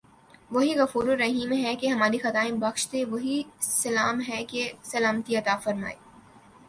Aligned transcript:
وہی 0.51 0.73
غفورالرحیم 0.77 1.51
ہے 1.55 1.75
کہ 1.75 1.87
ہماری 1.87 2.17
خطائیں 2.17 2.51
بخش 2.59 2.87
دے 2.91 3.03
وہی 3.05 3.41
سلام 3.61 4.21
ہے 4.29 4.43
کہ 4.45 4.71
سلامتی 4.83 5.35
عطافرمائے 5.35 5.95